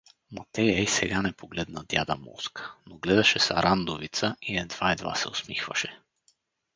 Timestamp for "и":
0.81-0.87, 4.41-4.57